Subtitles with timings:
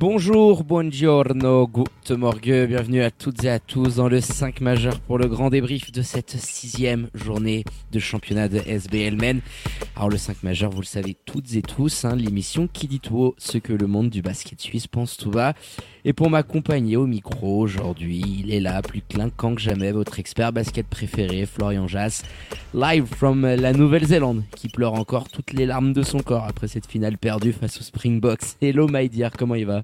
[0.00, 5.18] Bonjour, buongiorno, good morgue, bienvenue à toutes et à tous dans le 5 majeur pour
[5.18, 9.42] le grand débrief de cette sixième journée de championnat de SBL Men.
[9.96, 13.34] Alors le 5 majeur, vous le savez toutes et tous, hein, l'émission qui dit tout
[13.36, 15.52] ce que le monde du basket suisse pense tout bas.
[16.04, 20.52] Et pour m'accompagner au micro aujourd'hui, il est là, plus clinquant que jamais, votre expert
[20.52, 22.22] basket préféré, Florian Jass,
[22.72, 26.86] live from la Nouvelle-Zélande, qui pleure encore toutes les larmes de son corps après cette
[26.86, 28.56] finale perdue face aux Springboks.
[28.62, 29.82] Hello my dear, comment il va?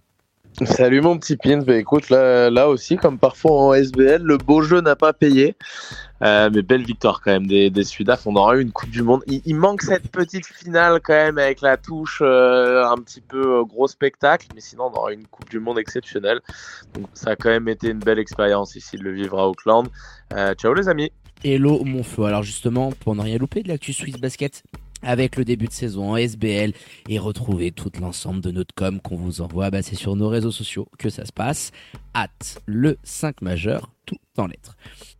[0.64, 4.80] Salut mon petit Pins, bah, écoute là, aussi comme parfois en SBL, le beau jeu
[4.80, 5.54] n'a pas payé,
[6.22, 9.02] euh, mais belle victoire quand même des, des Sudaf, on aura eu une Coupe du
[9.02, 13.58] Monde, il, manque cette petite finale quand même avec la touche euh, un petit peu
[13.58, 16.40] euh, gros spectacle, mais sinon on aura eu une Coupe du Monde exceptionnelle,
[16.94, 19.88] donc ça a quand même été une belle expérience ici de le vivre à Auckland.
[20.54, 21.12] Ciao les amis.
[21.44, 24.62] Hello mon feu, alors justement pour ne rien louper de l'actu Swiss Basket,
[25.02, 26.72] avec le début de saison en SBL
[27.08, 29.70] et retrouver tout l'ensemble de notre com qu'on vous envoie.
[29.70, 31.72] Bah, c'est sur nos réseaux sociaux que ça se passe.
[32.14, 34.76] Hâte le 5 majeur, tout en lettres.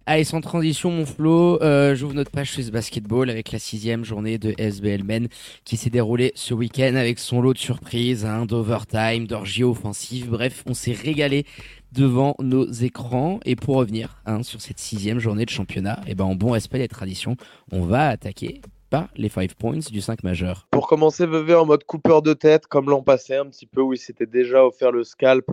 [0.07, 4.39] Allez, sans transition, mon Flo, euh, j'ouvre notre page Swiss Basketball avec la sixième journée
[4.39, 5.29] de SBL Men
[5.65, 10.31] qui s'est déroulée ce week-end avec son lot de surprises, hein, d'overtime, d'orgie offensive.
[10.31, 11.45] Bref, on s'est régalé
[11.93, 13.41] devant nos écrans.
[13.45, 16.79] Et pour revenir hein, sur cette sixième journée de championnat, et ben en bon respect
[16.79, 17.37] des traditions,
[17.73, 20.67] on va attaquer par les 5 points du 5 majeur.
[20.70, 23.93] Pour commencer, Vevey en mode coupeur de tête, comme l'an passé un petit peu, où
[23.93, 25.51] il s'était déjà offert le scalp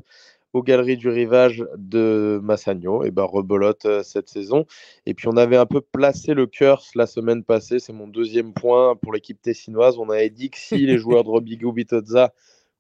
[0.53, 4.65] aux galeries du rivage de Massagno, et ben rebolote euh, cette saison.
[5.07, 8.53] Et puis on avait un peu placé le curse la semaine passée, c'est mon deuxième
[8.53, 9.97] point pour l'équipe tessinoise.
[9.97, 12.33] On avait dit que si les joueurs de Robigo Bitozza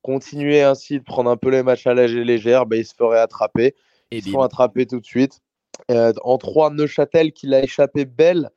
[0.03, 3.19] continuaient ainsi de prendre un peu les matchs à la légère, ben ils se feraient
[3.19, 3.73] attraper.
[4.11, 5.39] Ils se font attraper tout de suite.
[5.89, 8.51] Euh, en 3, Neuchâtel qui l'a échappé belle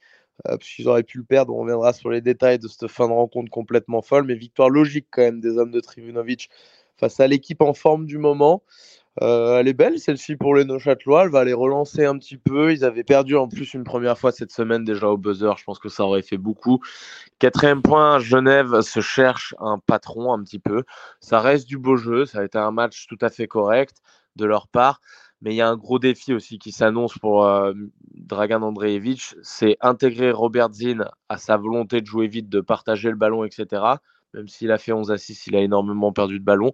[0.46, 1.54] euh, parce qu'ils auraient pu le perdre.
[1.54, 5.06] On reviendra sur les détails de cette fin de rencontre complètement folle, mais victoire logique
[5.10, 6.50] quand même des hommes de Trivunovic
[6.96, 8.62] face à l'équipe en forme du moment.
[9.22, 12.72] Euh, elle est belle celle-ci pour les Neuchâtelois, elle va les relancer un petit peu.
[12.72, 15.78] Ils avaient perdu en plus une première fois cette semaine déjà au buzzer, je pense
[15.78, 16.80] que ça aurait fait beaucoup.
[17.38, 20.82] Quatrième point, Genève se cherche un patron un petit peu.
[21.20, 23.96] Ça reste du beau jeu, ça a été un match tout à fait correct
[24.36, 25.00] de leur part.
[25.42, 27.72] Mais il y a un gros défi aussi qui s'annonce pour euh,
[28.14, 33.16] Dragan Andreevich, c'est intégrer Robert Zinn à sa volonté de jouer vite, de partager le
[33.16, 33.82] ballon, etc.
[34.34, 36.72] Même s'il a fait 11 à 6, il a énormément perdu de ballon.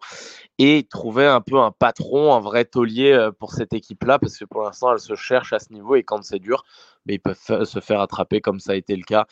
[0.58, 4.62] Et trouver un peu un patron, un vrai taulier pour cette équipe-là, parce que pour
[4.62, 6.64] l'instant, elle se cherche à ce niveau et quand c'est dur,
[7.06, 9.26] mais ils peuvent se faire attraper comme ça a été le cas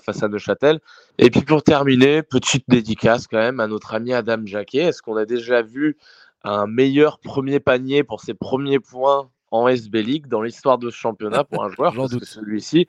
[0.00, 0.80] face à Neuchâtel.
[1.18, 4.78] Et puis pour terminer, petite dédicace quand même à notre ami Adam Jacquet.
[4.78, 5.98] Est-ce qu'on a déjà vu
[6.44, 10.96] un meilleur premier panier pour ses premiers points en SB League dans l'histoire de ce
[10.96, 12.86] championnat pour un joueur parce que celui-ci,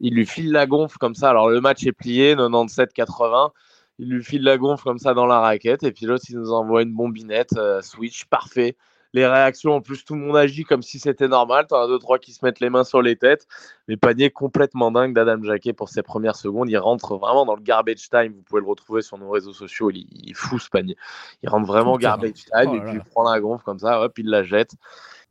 [0.00, 1.30] il lui file la gonfle comme ça.
[1.30, 3.50] Alors le match est plié, 97-80.
[3.98, 5.82] Il lui file la gonfle comme ça dans la raquette.
[5.82, 8.76] Et puis l'autre, il nous envoie une bombinette, euh, switch, parfait.
[9.14, 11.66] Les réactions, en plus, tout le monde agit comme si c'était normal.
[11.68, 13.46] T'en as deux, trois qui se mettent les mains sur les têtes.
[13.88, 16.68] Mais panier complètement dingue d'Adam Jacquet pour ses premières secondes.
[16.68, 18.32] Il rentre vraiment dans le garbage time.
[18.34, 19.90] Vous pouvez le retrouver sur nos réseaux sociaux.
[19.90, 20.96] Il, il est fou ce panier.
[21.42, 24.18] Il rentre vraiment garbage time oh et puis il prend la gonfle comme ça, hop,
[24.18, 24.74] il la jette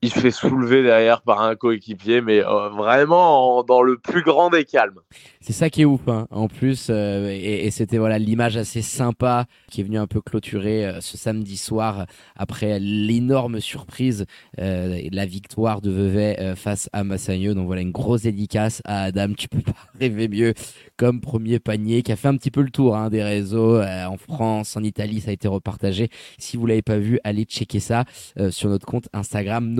[0.03, 4.21] il se fait soulever derrière par un coéquipier, mais euh, vraiment en, dans le plus
[4.21, 4.99] grand des calmes.
[5.39, 6.27] C'est ça qui est ouf, hein.
[6.31, 10.21] en plus, euh, et, et c'était voilà l'image assez sympa qui est venue un peu
[10.21, 12.05] clôturer euh, ce samedi soir
[12.35, 14.25] après l'énorme surprise,
[14.59, 17.53] euh, la victoire de Vevey face à Massagno.
[17.53, 19.33] Donc voilà une grosse dédicace à Adam.
[19.37, 20.53] Tu peux pas rêver mieux
[20.97, 24.17] comme premier panier qui a fait un petit peu le tour hein, des réseaux en
[24.17, 26.09] France, en Italie, ça a été repartagé.
[26.37, 28.05] Si vous l'avez pas vu, allez checker ça
[28.49, 29.73] sur notre compte Instagram.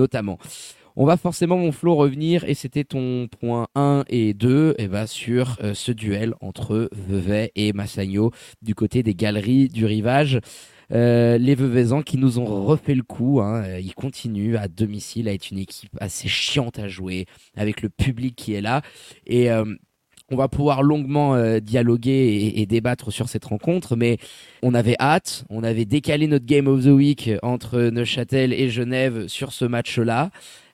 [0.96, 5.08] On va forcément, mon Flo, revenir, et c'était ton point 1 et 2, et bah,
[5.08, 8.30] sur euh, ce duel entre Vevey et Massagno
[8.62, 10.38] du côté des galeries du rivage.
[10.92, 15.32] Euh, les Veveysans qui nous ont refait le coup, hein, ils continuent à domicile à
[15.32, 17.26] être une équipe assez chiante à jouer,
[17.56, 18.82] avec le public qui est là.
[19.26, 19.64] Et euh,
[20.34, 24.18] on va pouvoir longuement euh, dialoguer et, débattre sur cette rencontre, mais
[24.62, 29.28] on avait hâte, on avait décalé notre Game of the Week entre Neuchâtel et Genève
[29.28, 30.30] sur ce match-là.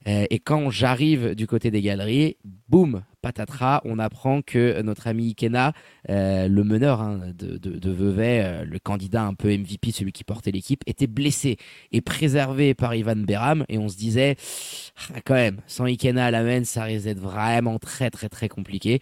[0.06, 2.36] et quand j'arrive du côté des galeries,
[2.68, 5.72] boum, patatras, on apprend que notre ami Ikena,
[6.08, 10.82] le meneur hein, de, de, Vevey, le candidat un peu MVP, celui qui portait l'équipe,
[10.86, 11.58] était blessé
[11.92, 13.66] et préservé par Ivan Beram.
[13.68, 14.36] Et on se disait,
[15.10, 18.48] ah, quand même, sans Ikena à la main, ça risque d'être vraiment très très très
[18.48, 19.00] compliqué.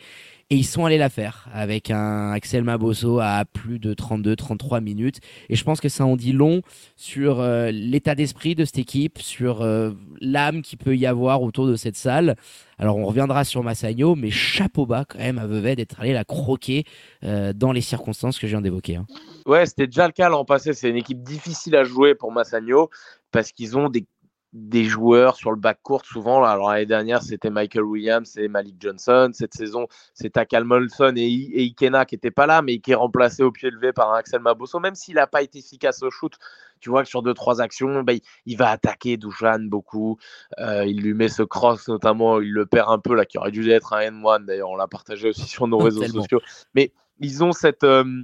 [0.51, 5.19] Et ils sont allés la faire avec un Axel Maboso à plus de 32-33 minutes.
[5.51, 6.63] Et je pense que ça en dit long
[6.97, 9.91] sur euh, l'état d'esprit de cette équipe, sur euh,
[10.23, 12.35] l'âme qui peut y avoir autour de cette salle.
[12.79, 16.25] Alors on reviendra sur Massagno, mais chapeau bas quand même à Vevey d'être allé la
[16.25, 16.85] croquer
[17.25, 18.97] euh, dans les circonstances que je viens d'évoquer.
[18.97, 19.07] Hein.
[19.45, 20.73] Ouais, c'était déjà le cas l'an passé.
[20.73, 22.89] C'est une équipe difficile à jouer pour Massagno
[23.33, 24.07] parce qu'ils ont des
[24.53, 26.43] des joueurs sur le back court souvent.
[26.43, 29.31] Alors l'année dernière, c'était Michael Williams et Malik Johnson.
[29.33, 33.43] Cette saison, c'est Takal Molson et, Ikena qui n'étaient pas là, mais qui est remplacé
[33.43, 34.81] au pied levé par un Axel Maboso.
[34.81, 36.33] Même s'il n'a pas été efficace au shoot,
[36.81, 38.15] tu vois que sur deux, trois actions, bah,
[38.47, 40.19] il, va attaquer Dujan beaucoup.
[40.59, 43.51] Euh, il lui met ce cross, notamment, il le perd un peu, là, qui aurait
[43.51, 44.47] dû être un N1.
[44.47, 46.41] D'ailleurs, on l'a partagé aussi sur nos réseaux sociaux.
[46.75, 48.23] Mais ils ont cette, euh,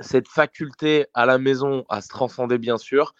[0.00, 3.14] cette faculté à la maison à se transcender, bien sûr.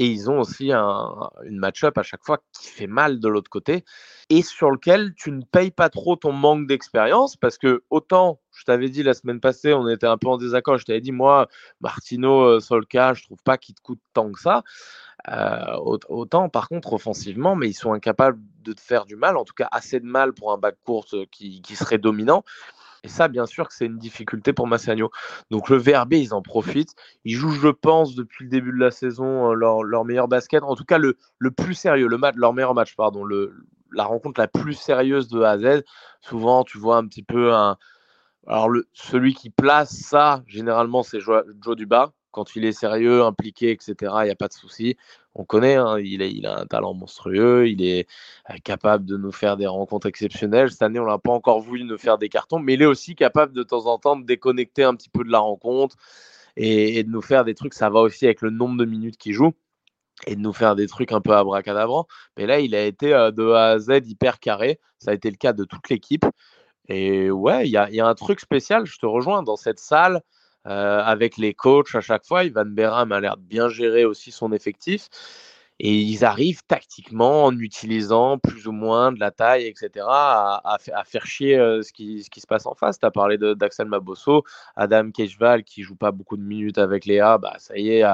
[0.00, 3.50] Et ils ont aussi un, une match-up à chaque fois qui fait mal de l'autre
[3.50, 3.84] côté
[4.30, 8.64] et sur lequel tu ne payes pas trop ton manque d'expérience parce que autant, je
[8.64, 11.48] t'avais dit la semaine passée, on était un peu en désaccord, je t'avais dit, moi,
[11.82, 14.62] Martino, euh, Solka, je trouve pas qu'il te coûte tant que ça.
[15.28, 15.76] Euh,
[16.08, 19.52] autant, par contre, offensivement, mais ils sont incapables de te faire du mal, en tout
[19.52, 22.42] cas assez de mal pour un bac course qui, qui serait dominant.
[23.02, 25.10] Et ça, bien sûr, que c'est une difficulté pour Massagno.
[25.50, 26.94] Donc le VRB, ils en profitent.
[27.24, 30.62] Ils jouent, je pense, depuis le début de la saison, euh, leur, leur meilleur basket.
[30.62, 31.16] En tout cas, le,
[31.50, 33.54] plus sérieux, le match, leur meilleur match, pardon, le,
[33.92, 35.82] la rencontre la plus sérieuse de A à Z.
[36.20, 37.76] Souvent, tu vois un petit peu un.
[38.46, 41.44] Alors, celui qui place ça, généralement, c'est Joe
[41.76, 42.12] Duba.
[42.32, 44.96] Quand il est sérieux, impliqué, etc., il n'y a pas de souci
[45.34, 48.08] on connaît, hein, il, a un talent monstrueux, il est
[48.50, 50.70] euh, capable de nous faire des rencontres exceptionnelles.
[50.70, 53.14] Cette année, on n'a pas encore voulu nous faire des cartons, mais il est aussi
[53.14, 55.96] capable de temps en temps de déconnecter un petit peu de la rencontre
[56.56, 57.74] et, de nous faire des trucs.
[57.74, 59.52] Ça va aussi avec le nombre de minutes qu'il joue
[60.26, 62.06] et de nous faire des trucs un peu abracadabrants.
[62.36, 64.80] Mais là, il a été euh, de A à Z hyper carré.
[64.98, 66.26] Ça a été le cas de toute l'équipe.
[66.88, 70.22] Et ouais, il y a, un truc spécial, je te rejoins, dans cette salle.
[70.66, 72.44] Euh, avec les coachs à chaque fois.
[72.44, 75.08] Ivan Beram a l'air de bien gérer aussi son effectif.
[75.82, 80.76] Et ils arrivent tactiquement, en utilisant plus ou moins de la taille, etc., à,
[81.06, 82.98] faire chier euh, ce, qui, se passe en face.
[82.98, 84.44] Tu as parlé d'Axel Mabosso,
[84.76, 88.04] Adam Kejval, qui joue pas beaucoup de minutes avec Léa, bah, ça y est,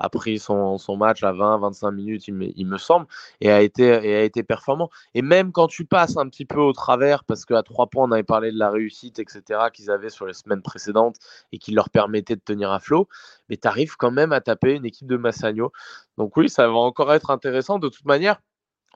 [0.00, 3.06] a pris son, match à 20-25 minutes, il me, semble,
[3.40, 4.90] et a, été, performant.
[5.14, 8.12] Et même quand tu passes un petit peu au travers, parce qu'à trois points, on
[8.12, 9.42] avait parlé de la réussite, etc.,
[9.72, 11.16] qu'ils avaient sur les semaines précédentes
[11.52, 13.08] et qui leur permettait de tenir à flot,
[13.48, 15.72] mais tu arrives quand même à taper une équipe de Massagno.
[16.16, 17.78] Donc oui, ça va encore être intéressant.
[17.78, 18.40] De toute manière,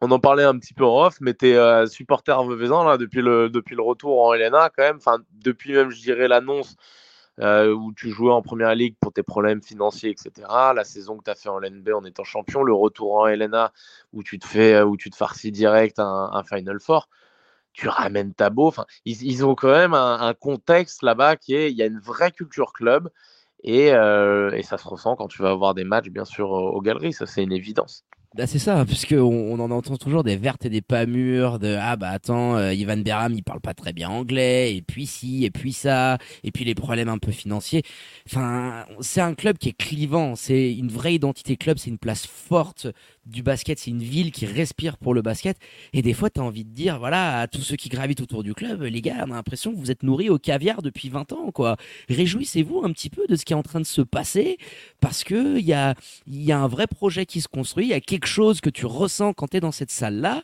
[0.00, 2.98] on en parlait un petit peu en off, mais tu es euh, supporter veuvezan là
[2.98, 4.96] depuis le, depuis le retour en Helena quand même.
[4.96, 6.76] Enfin, depuis même, je dirais, l'annonce
[7.40, 10.46] euh, où tu jouais en première ligue pour tes problèmes financiers, etc.
[10.74, 13.72] La saison que tu as fait en LNB en étant champion, le retour en Helena
[14.12, 17.08] où tu te fais, euh, où tu te farcis direct un, Final Four
[17.72, 18.68] tu ramènes ta beau.
[18.68, 22.30] Enfin, ils, ont quand même un, contexte là-bas qui est, il y a une vraie
[22.30, 23.08] culture club.
[23.66, 27.12] Euh, et, ça se ressent quand tu vas avoir des matchs, bien sûr, aux galeries,
[27.12, 28.04] ça c'est une évidence.
[28.34, 31.76] Bah c'est ça, puisque on, en entend toujours des vertes et des pas mûres, de
[31.78, 35.44] ah bah attends, euh, Ivan Beram il parle pas très bien anglais, et puis si,
[35.44, 37.82] et puis ça, et puis les problèmes un peu financiers.
[38.26, 42.26] Enfin, c'est un club qui est clivant, c'est une vraie identité club, c'est une place
[42.26, 42.86] forte
[43.26, 45.58] du basket, c'est une ville qui respire pour le basket.
[45.92, 48.42] Et des fois, tu as envie de dire, voilà, à tous ceux qui gravitent autour
[48.42, 51.32] du club, les gars, on a l'impression que vous êtes nourris au caviar depuis 20
[51.32, 51.76] ans, quoi.
[52.08, 54.56] Réjouissez-vous un petit peu de ce qui est en train de se passer,
[55.00, 55.94] parce que il y a,
[56.26, 58.86] y a un vrai projet qui se construit, il y a quelque chose que tu
[58.86, 60.42] ressens quand tu es dans cette salle-là.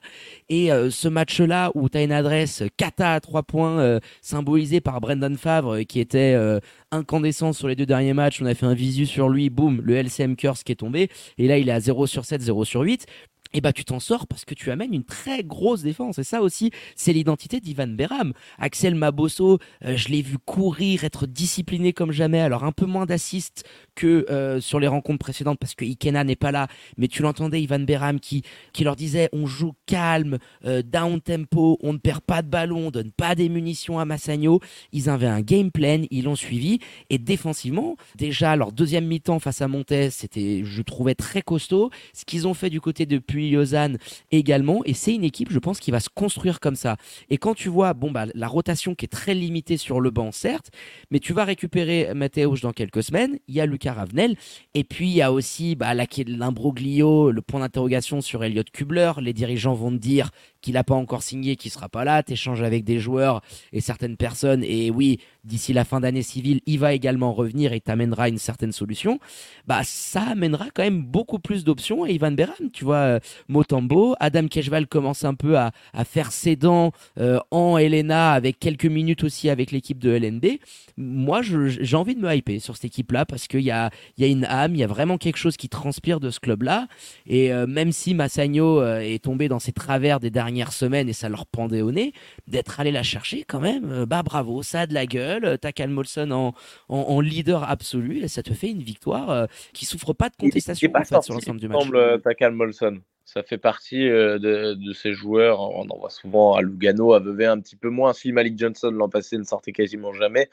[0.49, 4.81] Et euh, ce match-là, où tu as une adresse kata à 3 points, euh, symbolisée
[4.81, 8.67] par Brendan Favre, qui était euh, incandescent sur les deux derniers matchs, on a fait
[8.67, 11.09] un visu sur lui, boum, le LCM curse qui est tombé,
[11.39, 13.07] et là il est à 0 sur 7, 0 sur 8
[13.53, 16.19] et bah tu t'en sors parce que tu amènes une très grosse défense.
[16.19, 18.33] Et ça aussi, c'est l'identité d'Ivan Beram.
[18.59, 22.41] Axel Mabosso, euh, je l'ai vu courir, être discipliné comme jamais.
[22.41, 23.65] Alors un peu moins d'assist
[23.95, 26.69] que euh, sur les rencontres précédentes parce que Ikena n'est pas là.
[26.97, 31.79] Mais tu l'entendais, Ivan Beram, qui, qui leur disait on joue calme, euh, down tempo,
[31.83, 34.61] on ne perd pas de ballon, on donne pas des munitions à Massagno.
[34.93, 36.81] Ils avaient un game plan, ils l'ont suivi.
[37.11, 41.91] Et défensivement, déjà leur deuxième mi-temps face à Montes, c'était, je trouvais très costaud.
[42.13, 43.99] Ce qu'ils ont fait du côté de depuis Lausanne
[44.31, 44.83] également.
[44.85, 46.97] Et c'est une équipe, je pense, qui va se construire comme ça.
[47.31, 50.33] Et quand tu vois, bon, bah, la rotation qui est très limitée sur le banc,
[50.33, 50.71] certes,
[51.11, 53.39] mais tu vas récupérer Mathéos dans quelques semaines.
[53.49, 54.37] Il y a Lucas Ravenel.
[54.75, 59.13] Et puis, il y a aussi bah, l'imbroglio, le point d'interrogation sur Elliot Kubler.
[59.21, 60.31] Les dirigeants vont te dire
[60.61, 62.23] qu'il n'a pas encore signé, qu'il sera pas là.
[62.23, 64.65] Tu échanges avec des joueurs et certaines personnes.
[64.65, 68.73] Et oui, d'ici la fin d'année civile, il va également revenir et t'amènera une certaine
[68.73, 69.19] solution.
[69.67, 72.07] Bah, ça amènera quand même beaucoup plus d'options.
[72.07, 75.73] Et Ivan Beran, tu vois, euh, Motambo, Adam Keshval commence un peu à,
[76.05, 80.59] faire ses dents euh, en Helena avec quelques minutes aussi avec l'équipe de LNB.
[80.97, 84.27] Moi, j'ai envie de me hyper sur cette équipe-là parce qu'il y a, y a
[84.27, 86.89] une âme, il y a vraiment quelque chose qui transpire de ce club-là.
[87.27, 91.13] Et euh, même si Massagno est tombé dans ses travers des derniers dernières semaines et
[91.13, 92.13] ça leur pendait au nez,
[92.47, 95.57] d'être allé la chercher quand même, euh, bah bravo, ça a de la gueule, euh,
[95.59, 96.55] t'as Cal Molson en,
[96.89, 100.91] en, leader absolu et ça te fait une victoire euh, qui souffre pas de contestation
[100.95, 101.83] en fait, sur l'ensemble du match.
[101.83, 103.01] semble Takal Molson.
[103.27, 104.39] Ça fait partie de,
[104.73, 108.15] de, ces joueurs, on en voit souvent à Lugano, à Vevey un petit peu moins.
[108.15, 110.49] Si Malik Johnson l'an passé ne sortait quasiment jamais,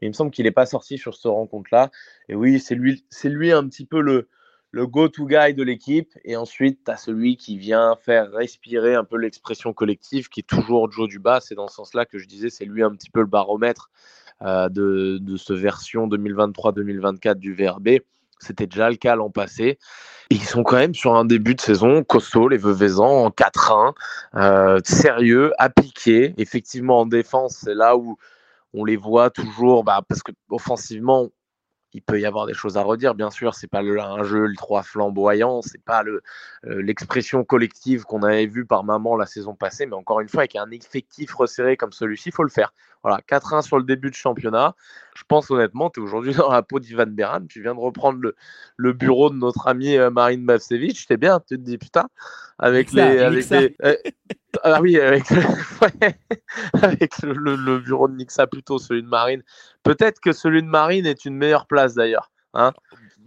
[0.00, 1.90] mais il me semble qu'il n'est pas sorti sur cette rencontre-là.
[2.28, 4.28] Et oui, c'est lui, c'est lui un petit peu le,
[4.72, 6.12] le go-to guy de l'équipe.
[6.24, 10.48] Et ensuite, tu as celui qui vient faire respirer un peu l'expression collective, qui est
[10.48, 11.40] toujours Joe Duba.
[11.40, 13.90] C'est dans ce sens-là que je disais, c'est lui un petit peu le baromètre
[14.42, 18.00] euh, de, de ce version 2023-2024 du VRB.
[18.38, 19.78] C'était déjà le cas l'an passé.
[20.30, 23.92] ils sont quand même sur un début de saison costaud, les Veuvezans, en 4-1,
[24.36, 26.34] euh, sérieux, appliqué.
[26.38, 28.16] Effectivement, en défense, c'est là où
[28.72, 31.28] on les voit toujours, bah, parce que offensivement,
[31.92, 33.54] il peut y avoir des choses à redire, bien sûr.
[33.54, 36.22] C'est pas le, un jeu ultra flamboyant, c'est pas le,
[36.66, 40.42] euh, l'expression collective qu'on avait vue par maman la saison passée, mais encore une fois,
[40.42, 42.72] avec un effectif resserré comme celui-ci, il faut le faire.
[43.02, 44.74] Voilà, 4-1 sur le début de championnat.
[45.14, 47.46] Je pense honnêtement, tu es aujourd'hui dans la peau d'Ivan Beran.
[47.48, 48.36] Tu viens de reprendre le,
[48.76, 51.06] le bureau de notre ami euh, Marine Bavsevich.
[51.06, 52.08] T'es bien, tu te dis putain,
[52.58, 53.02] avec les.
[53.02, 53.96] avec les euh,
[54.64, 55.24] ah oui, avec,
[56.82, 59.42] avec le, le, bureau de Nixa plutôt, celui de Marine.
[59.82, 62.30] Peut-être que celui de Marine est une meilleure place d'ailleurs.
[62.52, 62.72] Hein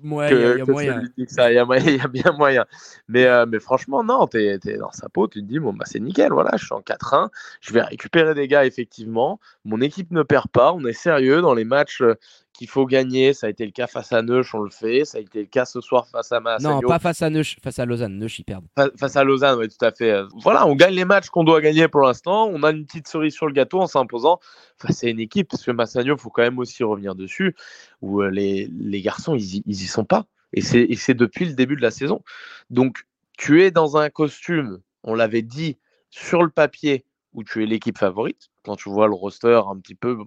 [0.04, 1.02] il y, a moyen.
[1.18, 2.66] Il y, a bien moyen.
[3.08, 5.86] Mais, euh, mais franchement, non, tu es, dans sa peau, tu te dis, bon, bah,
[5.88, 7.30] c'est nickel, voilà, je suis en 4-1,
[7.62, 9.40] je vais récupérer des gars, effectivement.
[9.66, 12.16] Mon équipe ne perd pas, on est sérieux dans les matchs euh,
[12.54, 13.34] qu'il faut gagner.
[13.34, 15.06] Ça a été le cas face à Neuch, on le fait.
[15.06, 16.82] Ça a été le cas ce soir face à Massagno.
[16.82, 18.18] Non, pas face à Neuch, face à Lausanne.
[18.18, 18.66] Neuch, ils perdent.
[18.98, 20.22] face à Lausanne, oui, tout à fait.
[20.42, 22.48] Voilà, on gagne les matchs qu'on doit gagner pour l'instant.
[22.48, 24.40] On a une petite cerise sur le gâteau en s'imposant
[24.78, 27.56] face à une équipe, parce que Massagno, il faut quand même aussi revenir dessus,
[28.02, 30.26] où euh, les, les garçons, ils, ils y sont pas.
[30.54, 32.22] Et c'est depuis le début de la saison.
[32.70, 33.06] Donc,
[33.38, 35.78] tu es dans un costume, on l'avait dit,
[36.12, 38.50] sur le papier, où tu es l'équipe favorite.
[38.64, 40.18] Quand tu vois le roster un petit peu,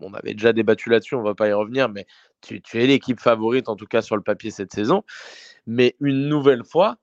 [0.00, 2.06] on avait déjà débattu là-dessus, on va pas y revenir, mais
[2.40, 5.04] tu, es l'équipe favorite, en tout cas sur le papier cette saison.
[5.66, 6.96] Mais une nouvelle fois,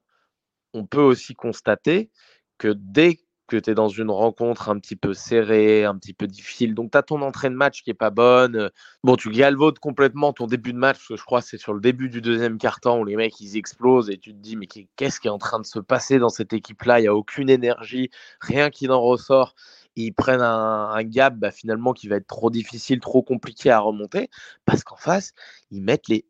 [0.73, 2.09] on peut aussi constater
[2.57, 6.27] que dès que tu es dans une rencontre un petit peu serrée, un petit peu
[6.27, 8.69] difficile, donc tu as ton entrée de match qui est pas bonne,
[9.03, 11.73] bon, tu galvaudes complètement ton début de match, parce que je crois que c'est sur
[11.73, 14.67] le début du deuxième quart-temps où les mecs ils explosent et tu te dis, mais
[14.67, 16.99] qu'est-ce qui est en train de se passer dans cette équipe-là?
[16.99, 19.55] Il n'y a aucune énergie, rien qui n'en ressort
[19.95, 24.29] ils prennent un, gap bah, finalement qui va être trop difficile, trop compliqué à remonter,
[24.65, 25.33] parce qu'en face,
[25.71, 26.25] ils mettent les.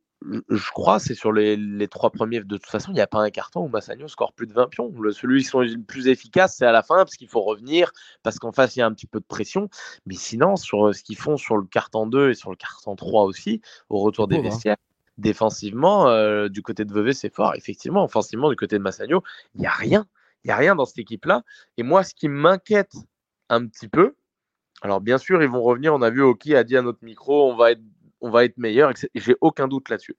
[0.50, 2.42] Je crois, c'est sur les, trois premiers.
[2.42, 4.68] De toute façon, il n'y a pas un carton où Massagno score plus de 20
[4.68, 4.94] pions.
[5.00, 7.94] Le, celui qui sont le plus efficace, c'est à la fin, parce qu'il faut revenir,
[8.22, 9.70] parce qu'en face, il y a un petit peu de pression.
[10.06, 12.98] Mais sinon, sur euh, ce qu'ils font sur le carton 2 et sur le carton
[12.98, 14.42] 3 aussi, au retour des hein.
[14.42, 14.76] vestiaires,
[15.18, 17.54] défensivement, euh, du côté de Vevey, c'est fort.
[17.56, 19.24] Effectivement, offensivement, du côté de Massagno,
[19.56, 20.06] il n'y a rien.
[20.44, 21.44] Il n'y a rien dans cette équipe-là.
[21.78, 22.94] Et moi, ce qui m'inquiète
[23.50, 24.16] un petit peu.
[24.82, 25.94] Alors bien sûr, ils vont revenir.
[25.94, 27.82] On a vu Oki a dit à notre micro, on va être,
[28.22, 28.92] on va être meilleur.
[29.16, 30.16] J'ai aucun doute là-dessus.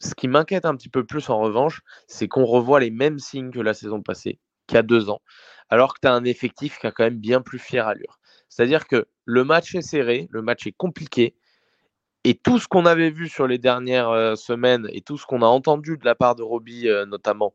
[0.00, 3.50] Ce qui m'inquiète un petit peu plus en revanche, c'est qu'on revoit les mêmes signes
[3.50, 5.20] que la saison passée, qu'il y a deux ans,
[5.70, 8.18] alors que tu as un effectif qui a quand même bien plus fière allure.
[8.48, 11.36] C'est-à-dire que le match est serré, le match est compliqué,
[12.24, 15.42] et tout ce qu'on avait vu sur les dernières euh, semaines et tout ce qu'on
[15.42, 17.54] a entendu de la part de Roby euh, notamment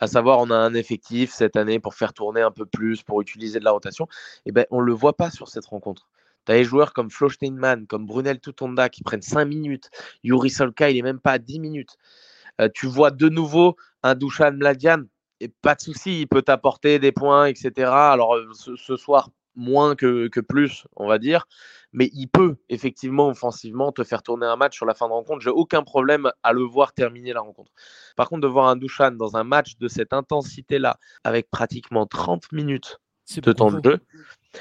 [0.00, 3.20] à savoir on a un effectif cette année pour faire tourner un peu plus, pour
[3.20, 4.06] utiliser de la rotation,
[4.44, 6.08] et eh ben, on ne le voit pas sur cette rencontre.
[6.46, 9.90] Tu as des joueurs comme Flo Steinman, comme Brunel Tutonda qui prennent 5 minutes.
[10.22, 11.96] Yuri Solka, il n'est même pas à 10 minutes.
[12.60, 15.04] Euh, tu vois de nouveau un Dushan Mladian,
[15.40, 17.90] et pas de souci, il peut t'apporter des points, etc.
[17.90, 21.46] Alors euh, ce, soir, moins que, que, plus, on va dire
[21.96, 25.40] mais il peut effectivement offensivement te faire tourner un match sur la fin de rencontre.
[25.40, 27.72] J'ai aucun problème à le voir terminer la rencontre.
[28.16, 32.52] Par contre, de voir un Dushan dans un match de cette intensité-là, avec pratiquement 30
[32.52, 32.98] minutes
[33.36, 34.00] de temps de jeu,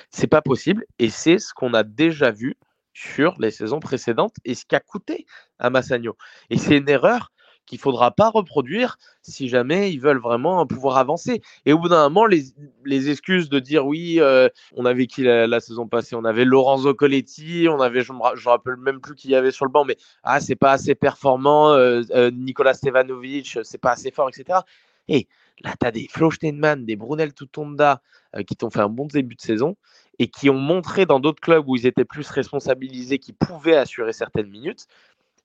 [0.09, 0.85] c'est pas possible.
[0.97, 2.55] Et c'est ce qu'on a déjà vu
[2.93, 5.25] sur les saisons précédentes et ce qui a coûté
[5.59, 6.15] à Massagno.
[6.49, 7.33] Et c'est une erreur
[7.65, 11.41] qu'il faudra pas reproduire si jamais ils veulent vraiment pouvoir avancer.
[11.65, 15.59] Et au bout d'un moment, les, excuses de dire oui, euh, on avait qui la,
[15.59, 19.35] saison passée On avait Lorenzo Coletti, on avait, je me rappelle même plus qui y
[19.35, 23.77] avait sur le banc, mais ah, c'est pas assez performant, euh, euh, Nicolas Stevanovic, c'est
[23.77, 24.59] pas assez fort, etc.
[25.07, 25.27] Et
[25.61, 28.01] là, tu as des Flo Steinman, des Brunel Tutonda
[28.47, 29.77] qui t'ont fait un bon début de saison
[30.19, 34.13] et qui ont montré dans d'autres clubs où ils étaient plus responsabilisés, qui pouvaient assurer
[34.13, 34.87] certaines minutes,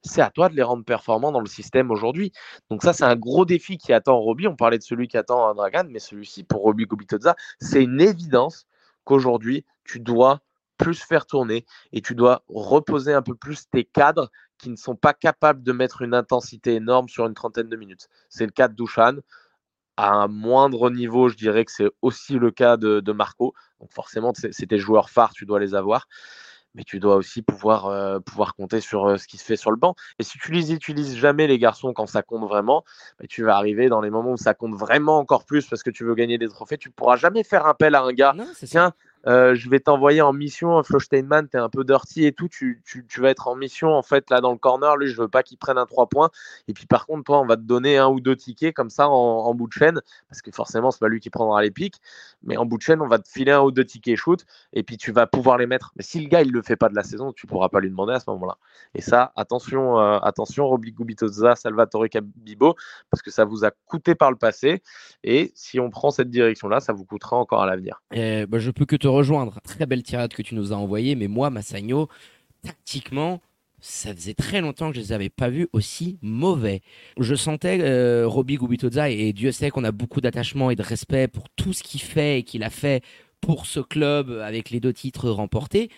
[0.03, 2.31] c'est à toi de les rendre performants dans le système aujourd'hui.
[2.69, 4.47] Donc ça, c'est un gros défi qui attend Roby.
[4.47, 8.65] On parlait de celui qui attend Dragan, mais celui-ci, pour Roby Gobitoza, c'est une évidence
[9.03, 10.41] qu'aujourd'hui, tu dois
[10.77, 14.95] plus faire tourner et tu dois reposer un peu plus tes cadres qui ne sont
[14.95, 18.07] pas capables de mettre une intensité énorme sur une trentaine de minutes.
[18.29, 19.17] C'est le cas de Douchan.
[19.97, 23.53] À un moindre niveau, je dirais que c'est aussi le cas de Marco.
[23.79, 26.07] Donc forcément, c'est tes joueurs phares, tu dois les avoir
[26.75, 29.71] mais tu dois aussi pouvoir, euh, pouvoir compter sur euh, ce qui se fait sur
[29.71, 29.95] le banc.
[30.19, 32.83] Et si tu les utilises jamais, les garçons, quand ça compte vraiment,
[33.19, 35.89] bah, tu vas arriver dans les moments où ça compte vraiment encore plus parce que
[35.89, 36.77] tu veux gagner des trophées.
[36.77, 38.35] Tu ne pourras jamais faire appel à un gars.
[38.65, 38.93] Tiens,
[39.27, 42.47] euh, je vais t'envoyer en mission, Flo Steinman, tu es un peu dirty et tout,
[42.47, 45.21] tu, tu, tu, vas être en mission en fait là dans le corner, lui je
[45.21, 46.29] veux pas qu'il prenne un 3 points,
[46.67, 49.07] et puis par contre toi on va te donner un ou deux tickets comme ça
[49.07, 51.97] en, bout de chaîne, parce que forcément c'est pas lui qui prendra les pics,
[52.43, 54.83] mais en bout de chaîne on va te filer un ou deux tickets shoot, et
[54.83, 55.91] puis tu vas pouvoir les mettre.
[55.95, 57.89] Mais si le gars il le fait pas de la saison, tu pourras pas lui
[57.89, 58.57] demander à ce moment-là.
[58.95, 62.75] Et ça, attention, euh, attention, Roby Gubitoza, Salvatore Cabibo,
[63.09, 64.81] parce que ça vous a coûté par le passé,
[65.23, 68.01] et si on prend cette direction-là, ça vous coûtera encore à l'avenir.
[68.11, 69.59] Bah, je peux que te rejoindre.
[69.63, 72.07] Très belle tirade que tu nous as envoyée, mais moi, Massagno,
[72.63, 73.41] tactiquement,
[73.79, 76.81] ça faisait très longtemps que je les avais pas vus aussi mauvais.
[77.19, 81.27] Je sentais euh, Roby Gubitoza, et Dieu sait qu'on a beaucoup d'attachement et de respect
[81.27, 83.03] pour tout ce qu'il fait et qu'il a fait
[83.41, 85.89] pour ce club avec les deux titres remportés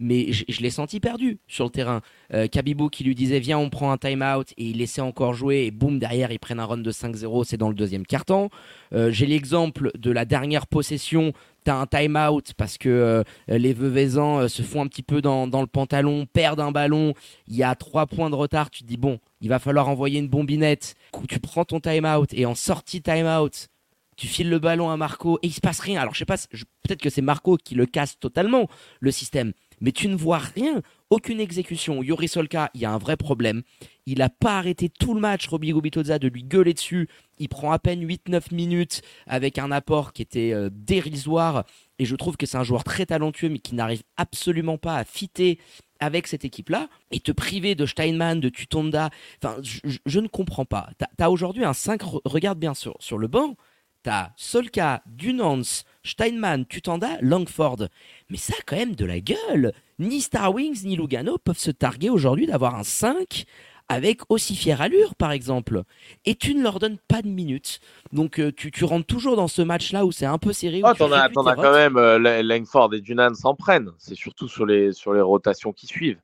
[0.00, 2.00] mais je, l'ai senti perdu sur le terrain.
[2.32, 5.66] Euh, Kabibou qui lui disait viens on prend un time-out et il laissait encore jouer
[5.66, 8.48] et boum derrière ils prennent un run de 5-0, c'est dans le deuxième carton.
[8.92, 11.32] Euh, j'ai l'exemple de la dernière possession,
[11.64, 15.46] tu as un time-out parce que euh, les Veuvezans se font un petit peu dans,
[15.46, 17.14] le pantalon, perdent un ballon,
[17.46, 20.18] il y a trois points de retard, tu te dis bon, il va falloir envoyer
[20.18, 20.94] une bombinette,
[21.28, 23.68] tu prends ton time-out et en sortie time-out,
[24.18, 26.00] tu files le ballon à Marco et il se passe rien.
[26.00, 28.68] Alors je sais pas, peut-être que c'est Marco qui le casse totalement
[29.00, 32.02] le système, mais tu ne vois rien, aucune exécution.
[32.02, 33.62] Yuri Solka, il y a un vrai problème.
[34.06, 37.08] Il n'a pas arrêté tout le match, Roby Gobitoza, de lui gueuler dessus.
[37.38, 41.64] Il prend à peine 8-9 minutes avec un apport qui était euh, dérisoire.
[41.98, 45.04] Et je trouve que c'est un joueur très talentueux, mais qui n'arrive absolument pas à
[45.04, 45.58] fitter
[46.00, 46.88] avec cette équipe-là.
[47.10, 49.10] Et te priver de Steinman, de Tutonda,
[49.42, 50.90] enfin, je, ne comprends pas.
[50.98, 53.56] Tu as, aujourd'hui un 5, regarde bien sur, sur le banc,
[54.04, 57.88] tu as Solka, Dunans, Steinman, Tutanda, Langford.
[58.30, 59.72] Mais ça a quand même de la gueule.
[59.98, 63.44] Ni Star Wings ni Lugano peuvent se targuer aujourd'hui d'avoir un 5
[63.88, 65.82] avec aussi fière allure, par exemple.
[66.26, 67.80] Et tu ne leur donnes pas de minutes.
[68.12, 70.82] Donc euh, tu, rentres toujours dans ce match-là où c'est un peu serré.
[70.84, 73.90] Oh, t'en as, quand même, euh, Langford et Dunan s'en prennent.
[73.98, 76.20] C'est surtout sur les, sur les rotations qui suivent.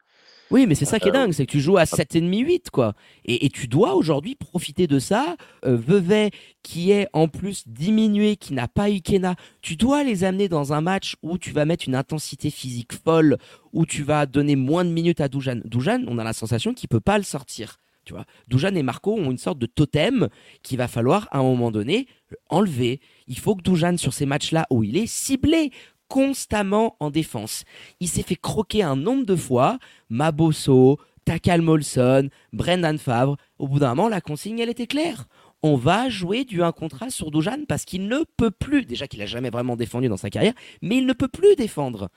[0.50, 2.94] Oui, mais c'est ça qui est euh, dingue, c'est que tu joues à 7,5-8, quoi.
[3.24, 5.36] Et, tu dois aujourd'hui profiter de ça.
[5.64, 6.30] Euh, Vevey,
[6.62, 10.80] qui est en plus diminué, qui n'a pas Ikena, tu dois les amener dans un
[10.80, 13.38] match où tu vas mettre une intensité physique folle,
[13.72, 15.60] où tu vas donner moins de minutes à Doujan.
[15.64, 17.78] Doujan, on a la sensation qu'il peut pas le sortir.
[18.04, 20.28] Tu vois, Doujan et Marco ont une sorte de totem
[20.62, 22.06] qu'il va falloir à un moment donné
[22.50, 23.00] enlever.
[23.26, 25.70] Il faut que Doujan, sur ces matchs-là où il est ciblé,
[26.08, 27.64] constamment en défense.
[28.00, 29.78] Il s'est fait croquer un nombre de fois.
[30.10, 33.36] Mabosso, Takal Molson, Brendan Favre.
[33.58, 35.26] Au bout d'un moment, la consigne, elle était claire.
[35.62, 39.20] On va jouer du 1 contrat sur Doujan parce qu'il ne peut plus, déjà qu'il
[39.20, 42.10] n'a jamais vraiment défendu dans sa carrière, mais il ne peut plus défendre.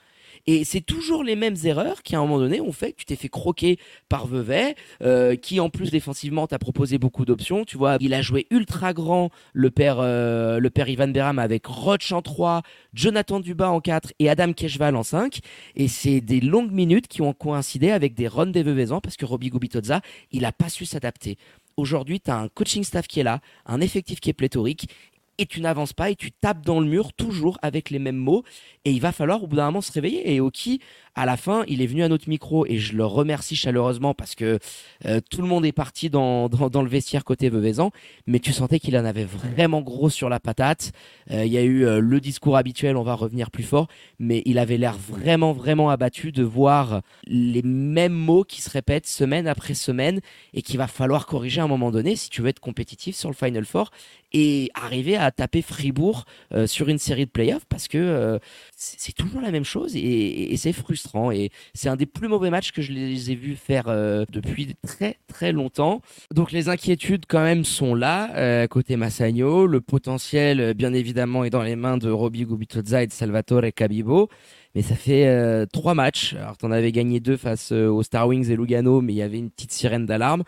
[0.46, 3.04] Et c'est toujours les mêmes erreurs qui, à un moment donné, ont fait que tu
[3.04, 7.64] t'es fait croquer par Vevey, euh, qui en plus défensivement t'a proposé beaucoup d'options.
[7.64, 11.66] Tu vois, il a joué ultra grand, le père, euh, le père Ivan Beram avec
[11.66, 12.62] Roach en 3,
[12.94, 15.40] Jonathan Dubas en 4 et Adam Keshval en 5.
[15.76, 19.24] Et c'est des longues minutes qui ont coïncidé avec des runs des Vevezans parce que
[19.24, 20.00] Robbie Gubitoza,
[20.32, 21.36] il n'a pas su s'adapter
[21.78, 24.90] aujourd'hui, tu as un coaching staff qui est là, un effectif qui est pléthorique,
[25.38, 28.44] et tu n'avances pas et tu tapes dans le mur toujours avec les mêmes mots.
[28.84, 30.34] Et il va falloir au bout d'un moment se réveiller.
[30.34, 30.80] Et Oki
[31.18, 34.36] à la fin il est venu à notre micro et je le remercie chaleureusement parce
[34.36, 34.60] que
[35.04, 36.48] euh, tout le monde est parti dans,
[36.82, 37.90] le vestiaire côté Veuvezan
[38.28, 40.92] mais tu sentais qu'il en avait vraiment gros sur la patate.
[41.32, 43.88] Euh, il y a eu euh, le discours habituel on va revenir plus fort.
[44.20, 49.08] Mais il avait l'air vraiment vraiment abattu de voir les mêmes mots qui se répètent
[49.08, 50.20] semaine après semaine
[50.54, 53.28] et qu'il va falloir corriger à un moment donné si tu veux être compétitif sur
[53.28, 53.90] le Final Four
[54.32, 56.26] et arriver à taper Fribourg
[56.66, 58.38] sur une série de playoffs parce que
[58.76, 61.07] c'est toujours la même chose et, c'est frustrant.
[61.32, 63.86] Et c'est un des plus mauvais matchs que je les ai vus faire
[64.30, 66.00] depuis très très longtemps.
[66.34, 69.66] Donc les inquiétudes quand même sont là côté Massagno.
[69.66, 74.28] Le potentiel, bien évidemment, est dans les mains de Robbie Gubitoza et de Salvatore Cabibo.
[74.74, 76.34] Mais ça fait euh, trois matchs.
[76.34, 79.16] Alors, tu en avais gagné deux face euh, aux Star Wings et Lugano, mais il
[79.16, 80.44] y avait une petite sirène d'alarme.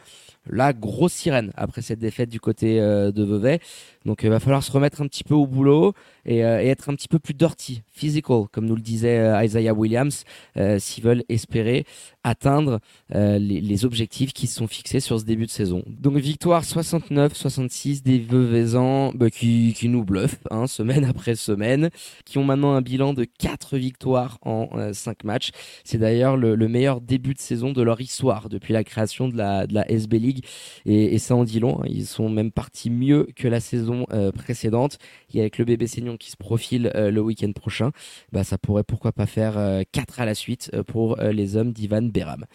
[0.49, 3.61] Là, grosse sirène après cette défaite du côté euh, de Vevey.
[4.07, 5.93] Donc, il va falloir se remettre un petit peu au boulot
[6.25, 10.25] et, et être un petit peu plus dirty, physical, comme nous le disait Isaiah Williams,
[10.79, 11.85] s'ils veulent espérer
[12.25, 15.83] atteindre les, objectifs qui se sont fixés sur ce début de saison.
[15.87, 21.91] Donc, victoire 69-66 des Veveysans bah, qui, nous bluffent, hein, semaine après semaine,
[22.25, 25.51] qui ont maintenant un bilan de 4 victoires en 5 matchs.
[25.85, 29.37] C'est d'ailleurs le, le, meilleur début de saison de leur histoire depuis la création de
[29.37, 30.30] la, de la SB League
[30.87, 31.81] et, ça en dit long.
[31.81, 31.87] Hein.
[31.89, 34.99] Ils sont même partis mieux que la saison euh, précédente.
[35.35, 37.91] Et avec le bébé Seignon qui se profile euh, le week-end prochain,
[38.33, 39.55] bah, ça pourrait pourquoi pas faire
[39.93, 42.47] 4 euh, à la suite pour les hommes d'Ivan Beram.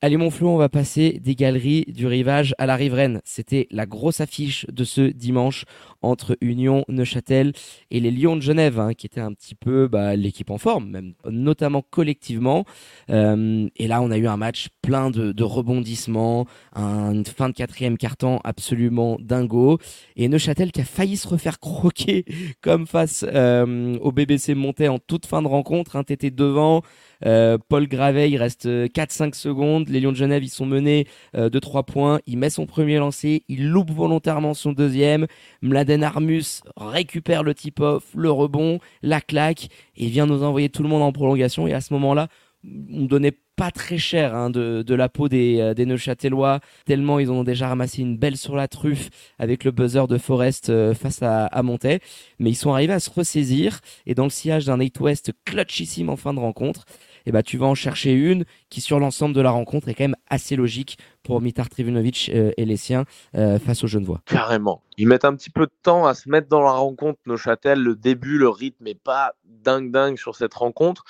[0.00, 3.20] Allez mon Flo, on va passer des galeries du rivage à la riveraine.
[3.24, 5.64] C'était la grosse affiche de ce dimanche
[6.02, 7.52] entre Union, Neuchâtel
[7.90, 10.88] et les Lions de Genève, hein, qui était un petit peu bah, l'équipe en forme,
[10.88, 12.64] même notamment collectivement.
[13.10, 17.98] Euh, et là, on a eu un match plein de, rebondissements, une fin de quatrième
[17.98, 19.78] carton absolument dingo,
[20.14, 22.24] et Neuchâtel qui a failli se refaire croquer
[22.62, 25.96] comme face euh, au BBC Montais en toute fin de rencontre.
[25.96, 26.82] Hein, T'étais devant.
[27.26, 29.88] Euh, Paul Gravet, il reste 4-5 secondes.
[29.88, 32.20] Les Lions de Genève, ils sont menés de 3 points.
[32.26, 33.44] Il met son premier lancé.
[33.48, 35.26] Il loupe volontairement son deuxième.
[35.62, 40.88] Mladen Armus récupère le tip-off, le rebond, la claque et vient nous envoyer tout le
[40.88, 41.66] monde en prolongation.
[41.66, 42.28] Et à ce moment-là,
[42.64, 47.30] on donnait pas très cher hein, de, la peau des, euh, des Neuchâtelois, tellement ils
[47.30, 51.22] ont déjà ramassé une belle sur la truffe avec le buzzer de Forest euh, face
[51.22, 51.62] à, à.
[51.62, 56.08] Mais ils sont arrivés à se ressaisir et dans le sillage d'un 8 West clutchissime
[56.08, 56.84] en fin de rencontre,
[57.28, 59.94] et eh bah, tu vas en chercher une qui, sur l'ensemble de la rencontre, est
[59.94, 63.04] quand même assez logique pour Mitar Trivunovic euh, et les siens
[63.36, 64.22] euh, face aux Genevois.
[64.24, 64.82] Carrément.
[64.96, 67.82] Ils mettent un petit peu de temps à se mettre dans la rencontre, Neuchâtel.
[67.82, 71.04] Le début, le rythme n'est pas dingue dingue sur cette rencontre.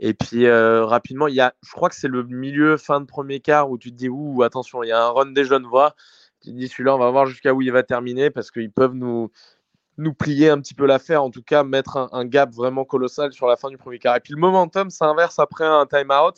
[0.00, 3.06] Et puis euh, rapidement, il y a, je crois que c'est le milieu, fin de
[3.06, 5.94] premier quart où tu te dis, ouh, attention, il y a un run des Genevois.
[6.42, 8.94] Tu te dis, celui-là, on va voir jusqu'à où il va terminer parce qu'ils peuvent
[8.94, 9.30] nous,
[9.98, 13.46] nous plier un petit peu l'affaire, en tout cas mettre un, gap vraiment colossal sur
[13.46, 14.16] la fin du premier quart.
[14.16, 16.36] Et puis le momentum s'inverse après un time-out.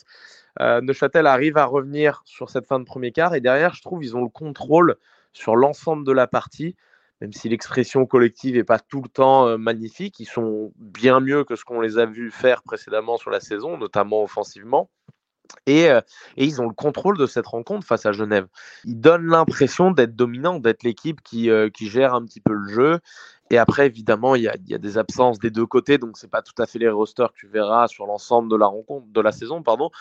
[0.59, 4.03] Euh, Neuchâtel arrive à revenir sur cette fin de premier quart et derrière, je trouve,
[4.03, 4.97] ils ont le contrôle
[5.31, 6.75] sur l'ensemble de la partie,
[7.21, 10.19] même si l'expression collective n'est pas tout le temps euh, magnifique.
[10.19, 13.77] Ils sont bien mieux que ce qu'on les a vus faire précédemment sur la saison,
[13.77, 14.89] notamment offensivement.
[15.65, 16.01] Et, euh,
[16.37, 18.47] ils ont le contrôle de cette rencontre face à Genève.
[18.85, 22.99] Ils donnent l'impression d'être dominants, d'être l'équipe qui, qui, gère un petit peu le jeu
[23.53, 26.59] et après, évidemment, il y a, des absences des deux côtés, donc c'est pas tout
[26.59, 29.61] à fait les rosters que tu verras sur l'ensemble de la rencontre, de la saison,
[29.61, 29.91] pardon.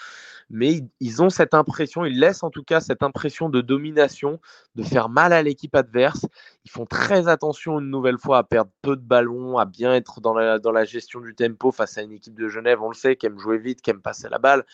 [0.49, 4.41] Mais ils, ont cette impression, ils laissent en tout cas cette impression de domination,
[4.75, 6.25] de faire mal à l'équipe adverse.
[6.65, 10.23] Ils font très attention une nouvelle fois à perdre peu de ballons, à bien être
[10.23, 12.95] dans la, dans la gestion du tempo face à une équipe de Genève, on le
[12.95, 14.65] sait, qui aime jouer vite, qui aime passer la balle.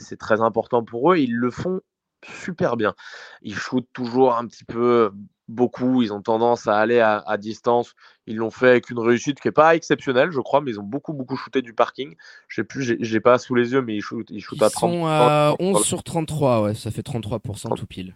[0.00, 1.18] C'est très important pour eux.
[1.18, 1.80] Ils le font
[2.24, 2.96] super bien.
[3.42, 5.12] Ils shootent toujours un petit peu
[5.48, 6.02] beaucoup.
[6.02, 7.94] Ils ont tendance à aller à, distance.
[8.26, 10.84] Ils l'ont fait avec une réussite qui n'est pas exceptionnelle, je crois, mais ils ont
[10.84, 12.14] beaucoup, beaucoup shooté du parking.
[12.48, 14.92] Je sais plus, j'ai pas sous les yeux, mais ils shootent, ils shootent à 30.
[14.92, 18.12] Ils sont à 11 sur 33, ouais, ça fait 33% tout pile.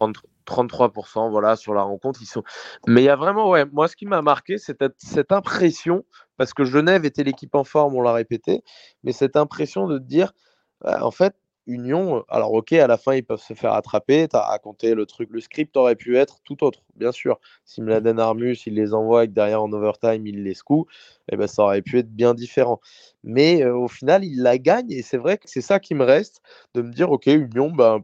[0.47, 2.21] 33%, voilà, sur la rencontre.
[2.23, 2.43] Ils sont...
[2.87, 6.05] Mais il y a vraiment, ouais, moi, ce qui m'a marqué, c'est cette impression,
[6.37, 8.65] parce que Genève était l'équipe en forme, on l'a répété,
[9.05, 10.33] mais cette impression de dire,
[10.81, 11.35] bah, en fait,
[11.71, 14.29] Union, alors ok, à la fin, ils peuvent se faire attraper.
[14.29, 17.39] Tu as raconté le truc, le script aurait pu être tout autre, bien sûr.
[17.65, 20.87] Si Mladen Armus, il les envoie et derrière en overtime, il les secoue,
[21.31, 22.81] eh ben, ça aurait pu être bien différent.
[23.25, 26.43] Mais au final, il la gagne et c'est vrai que c'est ça qui me reste
[26.75, 28.01] de me dire, ok, Union, ben,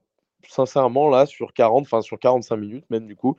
[0.49, 3.37] sincèrement, là, sur 40, enfin sur 45 minutes même du coup,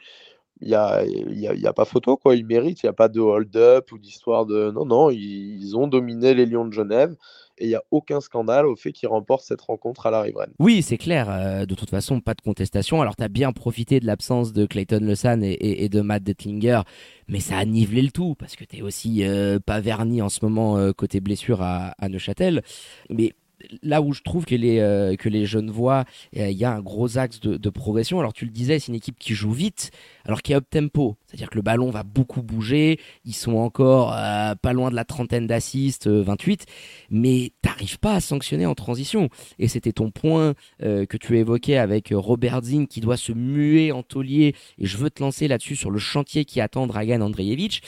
[0.61, 2.35] il n'y a, y y a, pas photo, quoi.
[2.35, 4.71] Ils méritent, il n'y a pas de hold-up ou d'histoire de.
[4.71, 7.15] Non, non, ils, ont dominé les Lions de Genève
[7.57, 10.51] et il n'y a aucun scandale au fait qu'ils remportent cette rencontre à la riveraine.
[10.59, 11.29] Oui, c'est clair.
[11.29, 13.01] Euh, de toute façon, pas de contestation.
[13.01, 16.81] Alors, tu as bien profité de l'absence de Clayton Lesan et, et, de Matt Detlinger,
[17.27, 20.39] mais ça a nivelé le tout parce que tu aussi euh, pas verni en ce
[20.43, 22.61] moment euh, côté blessure à, à Neuchâtel.
[23.09, 23.33] Mais
[23.81, 26.81] là où je trouve que les, euh, que les jeunes voient, il y a un
[26.81, 28.19] gros axe de, progression.
[28.19, 29.91] Alors tu le disais, c'est une équipe qui joue vite,
[30.25, 31.17] alors qui est up tempo.
[31.25, 32.99] C'est-à-dire que le ballon va beaucoup bouger.
[33.25, 36.73] Ils sont encore euh, pas loin de la trentaine d'assists, 28, euh,
[37.11, 39.29] mais t'arrives pas à sanctionner en transition.
[39.59, 44.03] Et c'était ton point que tu évoquais avec Robert Zinn qui doit se muer en
[44.03, 44.55] taulier.
[44.77, 47.81] Et je veux te lancer là-dessus sur le chantier qui attend Dragan Andreevich.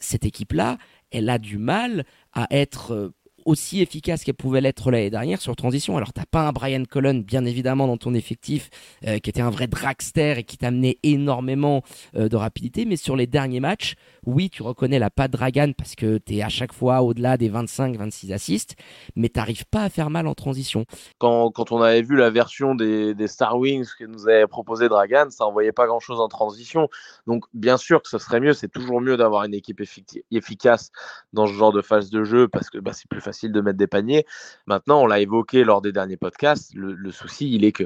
[0.00, 0.78] cette équipe-là,
[1.10, 3.12] elle a du mal à être
[3.44, 5.96] aussi efficace qu'elle pouvait l'être l'année dernière sur transition.
[5.96, 8.70] Alors t'as pas un Brian Cullen bien évidemment dans ton effectif
[9.06, 11.82] euh, qui était un vrai dragster et qui t'amenait énormément
[12.16, 13.94] euh, de rapidité, mais sur les derniers matchs,
[14.26, 17.50] oui tu reconnais la patte Dragan parce que tu es à chaque fois au-delà des
[17.50, 18.76] 25-26 assists,
[19.16, 20.84] mais t'arrives pas à faire mal en transition.
[21.18, 25.46] Quand, on avait vu la version des, Star Wings que nous avait proposé Dragan, ça
[25.46, 26.88] envoyait pas grand-chose en transition.
[27.26, 29.82] Donc bien sûr que ce serait mieux, c'est toujours mieux d'avoir une équipe
[30.30, 30.90] efficace
[31.32, 33.78] dans ce genre de phase de jeu parce que bah, c'est plus facile de mettre
[33.78, 34.26] des paniers.
[34.66, 37.84] Maintenant, on l'a évoqué lors des derniers podcasts, le, souci, il est que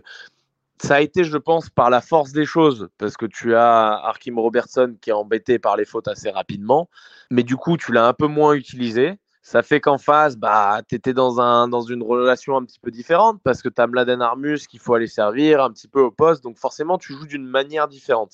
[0.82, 4.38] ça a été, je pense, par la force des choses, parce que tu as Arkim
[4.38, 6.88] Robertson qui est embêté par les fautes assez rapidement,
[7.30, 9.18] mais du coup, tu l'as un peu moins utilisé.
[9.42, 12.90] Ça fait qu'en face, bah, tu étais dans, un, dans une relation un petit peu
[12.90, 16.10] différente, parce que tu as Mladen Armus qu'il faut aller servir un petit peu au
[16.10, 18.32] poste, donc forcément, tu joues d'une manière différente.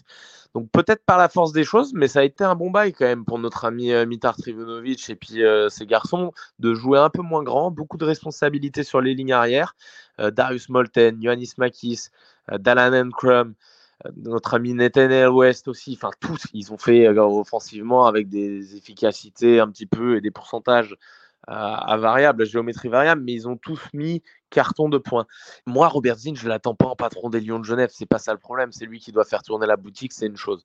[0.55, 3.07] Donc peut-être par la force des choses, mais ça a été un bon bail quand
[3.07, 7.09] même pour notre ami euh, Mitar Trivunovic et puis euh, ses garçons de jouer un
[7.09, 9.75] peu moins grand, beaucoup de responsabilités sur les lignes arrière.
[10.21, 12.09] Euh, Darius Molten, Ioannis Makis,
[12.51, 13.55] Dalanen Crum,
[14.17, 19.69] notre ami Nathaniel West aussi, enfin tous, ils ont fait offensivement avec des efficacités un
[19.69, 20.97] petit peu et des pourcentages
[21.47, 25.27] à, variable, à géométrie variable, mais ils ont tous mis carton de points.
[25.67, 28.19] Moi, Robert Zinn, je ne l'attends pas en patron des Lions de Genève, c'est pas
[28.19, 30.65] ça le problème, c'est lui qui doit faire tourner la boutique, c'est une chose.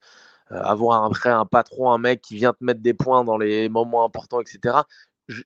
[0.52, 3.70] Euh, avoir après un patron, un mec qui vient te mettre des points dans les
[3.70, 4.78] moments importants, etc.,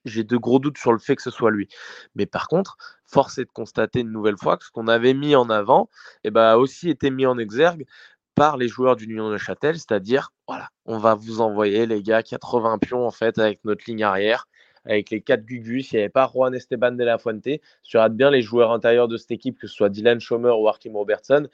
[0.04, 1.68] j'ai de gros doutes sur le fait que ce soit lui.
[2.14, 5.34] Mais par contre, force est de constater une nouvelle fois que ce qu'on avait mis
[5.36, 5.88] en avant
[6.24, 7.86] eh ben, a aussi été mis en exergue
[8.34, 12.22] par les joueurs du Lyon de Châtel, c'est-à-dire, voilà, on va vous envoyer les gars
[12.22, 14.46] 80 pions en fait avec notre ligne arrière
[14.84, 15.92] avec les quatre Gugus.
[15.92, 17.46] Il n'y avait pas Juan Esteban de la Fuente.
[17.92, 20.96] Regarde bien les joueurs intérieurs de cette équipe, que ce soit Dylan Schomer ou Arkim
[20.96, 21.48] Robertson.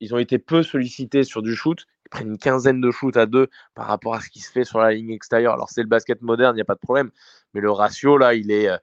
[0.00, 1.86] Ils ont été peu sollicités sur du shoot.
[2.10, 4.78] Prennent une quinzaine de shoots à deux par rapport à ce qui se fait sur
[4.78, 5.54] la ligne extérieure.
[5.54, 7.10] Alors, c'est le basket moderne, il n'y a pas de problème.
[7.54, 8.78] Mais le ratio, là, il est, euh,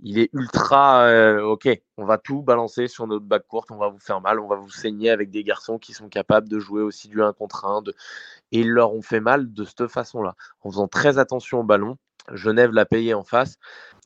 [0.00, 1.68] il est ultra euh, OK.
[1.96, 3.70] On va tout balancer sur notre bac courte.
[3.70, 4.40] On va vous faire mal.
[4.40, 7.32] On va vous saigner avec des garçons qui sont capables de jouer aussi du 1
[7.32, 7.82] contre 1.
[8.52, 11.96] Et ils leur ont fait mal de cette façon-là, en faisant très attention au ballon.
[12.32, 13.56] Genève l'a payé en face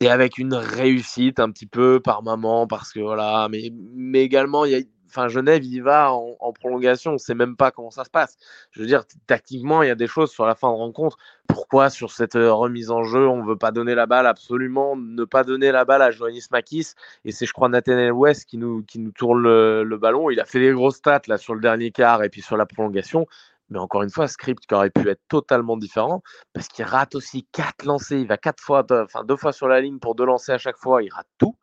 [0.01, 4.65] et avec une réussite un petit peu par moment parce que voilà, mais, mais également
[4.65, 7.91] il y a, enfin Genève il va en, prolongation, on ne sait même pas comment
[7.91, 8.37] ça se passe.
[8.71, 11.19] Je veux dire tactiquement il y a des choses sur la fin de rencontre.
[11.49, 14.27] Pourquoi sur cette euh, remise en jeu on veut pas donner la balle?
[14.27, 18.47] Absolument, ne pas donner la balle à Joannis Makis et c'est je crois Nathaniel West
[18.47, 20.31] qui nous qui nous tourne le, le, ballon.
[20.31, 22.67] Il a fait des grosses stats là sur le dernier quart et puis sur la
[22.67, 23.27] prolongation.
[23.69, 27.47] Mais encore une fois, script qui aurait pu être totalement différent parce qu'il rate aussi
[27.51, 28.19] quatre lancers.
[28.19, 30.79] Il va quatre fois, enfin deux fois sur la ligne pour deux lancers à chaque
[30.79, 31.03] fois.
[31.03, 31.57] Il rate tout.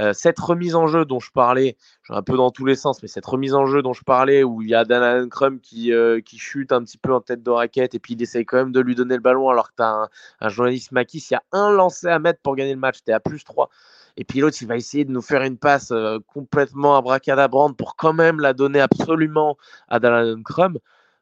[0.00, 1.76] Euh, cette remise en jeu dont je parlais,
[2.08, 4.62] un peu dans tous les sens, mais cette remise en jeu dont je parlais, où
[4.62, 7.50] il y a Dan Crum qui, euh, qui chute un petit peu en tête de
[7.50, 9.82] raquette et puis il essaye quand même de lui donner le ballon alors que tu
[9.82, 10.08] as un,
[10.40, 13.10] un, journaliste Makis, il y a un lancer à mettre pour gagner le match, tu
[13.10, 13.68] es à plus 3.
[14.16, 17.96] Et puis l'autre, il va essayer de nous faire une passe euh, complètement abracadabrante pour
[17.96, 19.56] quand même la donner absolument
[19.88, 20.78] à Dan Crum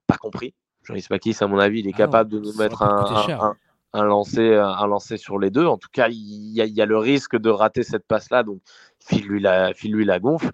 [0.07, 0.55] pas compris.
[0.83, 3.57] Jean-Yves Makis, à mon avis, il est ah capable de nous mettre un, un,
[3.93, 5.67] lancer, un lancer sur les deux.
[5.67, 8.61] En tout cas, il y, a, le risque de rater cette passe-là, donc
[9.01, 10.51] file-lui la, file -lui la gonfle.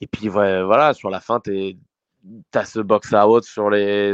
[0.00, 1.76] Et puis voilà, sur la fin, tu
[2.52, 3.70] tu as ce box out sur,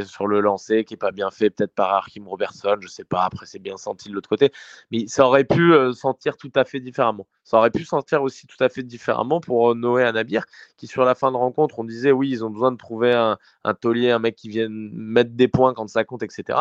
[0.07, 3.25] sur le lancer qui est pas bien fait, peut-être par Arkim Robertson, je sais pas,
[3.25, 4.53] après c'est bien senti de l'autre côté,
[4.91, 7.27] mais ça aurait pu euh, sentir tout à fait différemment.
[7.45, 10.45] Ça aurait pu sentir aussi tout à fait différemment pour euh, Noé Anabir,
[10.77, 13.39] qui sur la fin de rencontre, on disait oui, ils ont besoin de trouver un,
[13.65, 16.59] un taulier, un mec qui vienne mettre des points quand ça compte, etc.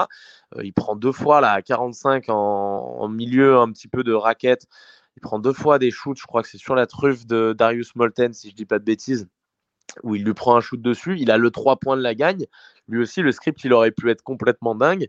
[0.55, 4.13] Euh, il prend deux fois là, à 45 en, en milieu un petit peu de
[4.13, 4.67] raquette.
[5.17, 7.95] Il prend deux fois des shoots, je crois que c'est sur la truffe de Darius
[7.95, 9.27] Molten, si je dis pas de bêtises
[10.03, 12.45] où il lui prend un shoot dessus, il a le 3 points de la gagne.
[12.87, 15.07] Lui aussi, le script, il aurait pu être complètement dingue.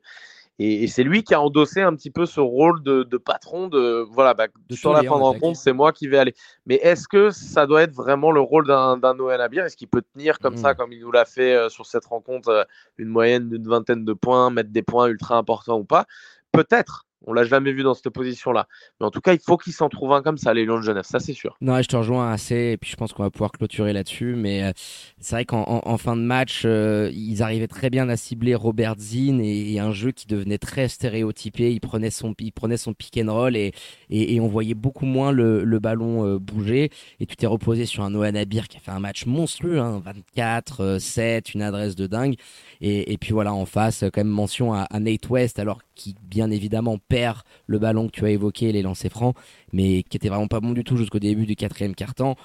[0.63, 4.35] Et, c'est lui qui a endossé un petit peu ce rôle de, patron de voilà,
[4.35, 6.35] bah, sur la fin de rencontre, c'est moi qui vais aller.
[6.67, 10.03] Mais est-ce que ça doit être vraiment le rôle d'un Noël Abir Est-ce qu'il peut
[10.13, 10.77] tenir comme ça, hmm.
[10.77, 12.65] comme il nous l'a fait euh, sur cette rencontre, euh,
[12.99, 16.05] une moyenne d'une vingtaine de points, mettre des points ultra importants ou pas?
[16.53, 18.67] Peut-être, On l'a jamais vu dans cette position-là.
[18.99, 20.85] Mais en tout cas, il faut qu'il s'en trouve un comme ça, les Lions de
[20.85, 21.57] Genève, ça c'est sûr.
[21.61, 24.35] Non, je te rejoins assez, et puis je pense qu'on va pouvoir clôturer là-dessus.
[24.37, 24.73] Mais euh,
[25.21, 29.41] c'est vrai qu'en fin de match, euh, ils arrivaient très bien à cibler Robert Zinn
[29.41, 31.73] et, un jeu qui devenait très stéréotypé.
[31.73, 33.73] Il prenait son, il prenait son pick and roll et,
[34.11, 36.91] et, on voyait beaucoup moins le, ballon euh, bouger.
[37.21, 40.03] Et tu t'es reposé sur un Noah Nabir qui a fait un match monstrueux, hein,
[40.05, 42.35] 24, 7, une adresse de dingue.
[42.81, 46.15] Et, et, puis voilà, en face, quand même mention à, à Nate West, alors qui
[46.23, 49.37] bien évidemment perd le ballon que tu as évoqué, les lancers francs,
[49.73, 52.37] mais qui était vraiment pas bon du tout jusqu'au début du quatrième quart-temps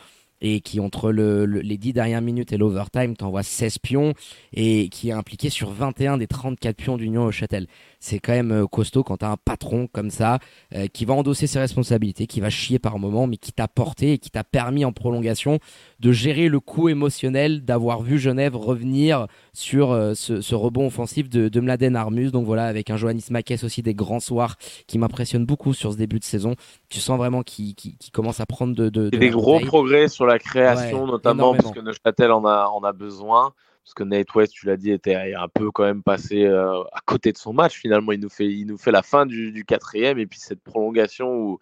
[0.42, 4.14] et qui entre les dix dernières minutes et l'overtime t'envoie 16 pions
[4.54, 7.68] et qui est impliqué sur 21 des 34 pions d'Union au Châtel.
[8.00, 10.40] C'est quand même euh, costaud quand tu as un patron comme ça
[10.76, 14.14] euh, qui va endosser ses responsabilités, qui va chier par moment, mais qui t'a porté
[14.14, 15.60] et qui t'a permis en prolongation
[16.00, 21.50] de gérer le coup émotionnel d'avoir vu Genève revenir sur euh, ce, rebond offensif de,
[21.50, 22.32] de, Mladen Armus.
[22.32, 25.98] Donc voilà, avec un Johannes Makes aussi des grands soirs qui m'impressionne beaucoup sur ce
[25.98, 26.56] début de saison.
[26.90, 27.76] Tu sens vraiment qu'il
[28.14, 28.90] commence à prendre de.
[28.90, 32.92] de, des gros progrès sur la création, notamment parce que Neuchâtel en a, en a
[32.92, 33.54] besoin
[33.86, 37.02] parce que Nate West, tu l'as dit, était un peu quand même passé euh, à
[37.06, 37.78] côté de son match.
[37.78, 41.32] Finalement, il nous fait, il nous fait la fin du, quatrième et puis cette prolongation
[41.32, 41.60] où,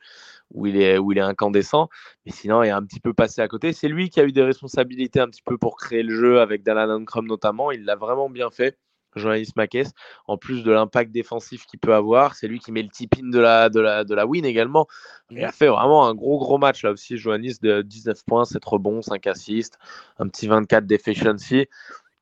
[0.54, 1.90] où, il est, où il est incandescent.
[2.26, 3.74] Mais sinon, il est un petit peu passé à côté.
[3.74, 6.64] C'est lui qui a eu des responsabilités un petit peu pour créer le jeu avec
[6.64, 7.72] Dalan Ankrum notamment.
[7.72, 8.78] Il l'a vraiment bien fait.
[9.16, 9.92] Johannes Makes,
[10.28, 13.40] en plus de l'impact défensif qu'il peut avoir, c'est lui qui met le tip-in de
[13.40, 14.88] la, de, la, de la win également.
[15.30, 18.60] Il a fait vraiment un gros gros match là aussi, Johannes, de 19 points, c'est
[18.60, 19.78] trop bon, 5 assists,
[20.18, 21.68] un petit 24 d'efficiency.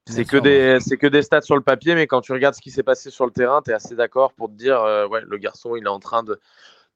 [0.08, 2.62] C'est que, des, c'est que des stats sur le papier, mais quand tu regardes ce
[2.62, 5.22] qui s'est passé sur le terrain, tu es assez d'accord pour te dire euh, ouais,
[5.26, 6.40] le garçon, il est en train de,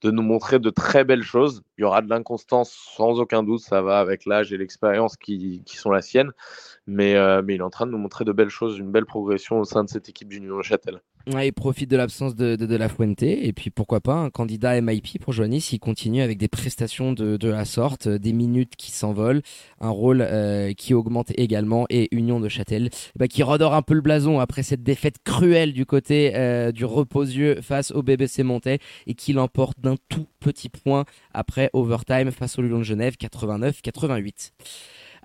[0.05, 1.63] de nous montrer de très belles choses.
[1.77, 5.63] Il y aura de l'inconstance sans aucun doute, ça va avec l'âge et l'expérience qui,
[5.65, 6.31] sont la sienne.
[6.85, 9.07] Mais, euh, mais il est en train de nous montrer de belles choses, une belle
[9.07, 11.01] progression au sein de cette équipe du Châtel.
[11.33, 14.29] Ouais, il profite de l'absence de, de, de, La Fuente et puis pourquoi pas un
[14.29, 18.75] candidat MIP pour Joannis s'il continue avec des prestations de, de la sorte, des minutes
[18.75, 19.41] qui s'envolent,
[19.81, 23.95] un rôle euh, qui augmente également et Union de Châtel bah, qui redore un peu
[23.95, 28.77] le blason après cette défaite cruelle du côté euh, du reposieux face au BBC Montais
[29.07, 34.51] et qui l'emporte d'un tout petit point après overtime face au Lyon de Genève 89-88.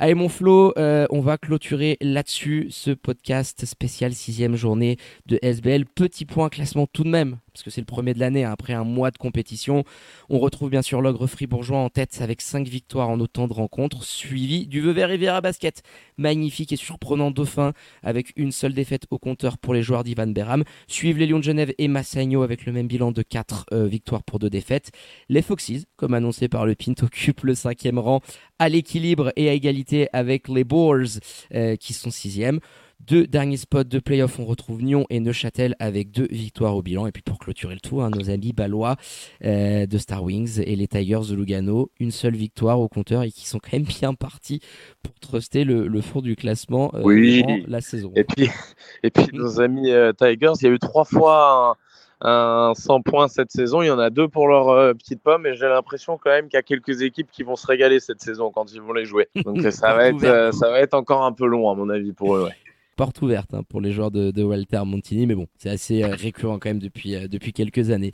[0.02, 5.84] Allez mon Flo, euh, on va clôturer là-dessus ce podcast spécial sixième journée de SBL.
[5.84, 8.72] Petit point classement tout de même, parce que c'est le premier de l'année, hein, après
[8.72, 9.84] un mois de compétition.
[10.28, 14.04] On retrouve bien sûr l'ogre fribourgeois en tête avec 5 victoires en autant de rencontres,
[14.04, 15.82] suivi du Vevey Riviera Basket.
[16.16, 20.64] Magnifique et surprenant dauphin avec une seule défaite au compteur pour les joueurs d'Ivan Beram.
[20.86, 24.22] Suivent les Lions de Genève et Massagno avec le même bilan de 4 euh, victoires
[24.22, 24.90] pour 2 défaites.
[25.28, 28.20] Les Foxes, comme annoncé par le Pint, occupent le cinquième rang
[28.58, 31.18] à l'équilibre et à égalité avec les Boars
[31.54, 32.60] euh, qui sont sixièmes.
[33.06, 37.06] Deux derniers spots de playoff, on retrouve Nyon et Neuchâtel avec deux victoires au bilan.
[37.06, 38.96] Et puis pour clôturer le tout, hein, nos amis balois
[39.44, 43.30] euh, de Star Wings et les Tigers de Lugano, une seule victoire au compteur et
[43.30, 44.60] qui sont quand même bien partis
[45.02, 47.42] pour truster le, le fond du classement euh, oui.
[47.66, 48.12] la saison.
[48.16, 48.50] Et puis,
[49.02, 51.78] et puis nos amis euh, Tigers, il y a eu trois fois
[52.20, 53.80] un, 100 points cette saison.
[53.80, 56.48] Il y en a deux pour leur euh, petite pomme et j'ai l'impression quand même
[56.48, 59.06] qu'il y a quelques équipes qui vont se régaler cette saison quand ils vont les
[59.06, 59.28] jouer.
[59.36, 62.36] Donc ça va être, ça va être encore un peu long à mon avis pour
[62.36, 62.44] eux.
[62.44, 62.56] Ouais
[63.00, 66.58] porte ouverte hein, pour les joueurs de, Walter Montini, mais bon, c'est assez euh, récurrent
[66.58, 68.10] quand même depuis, euh, depuis quelques années.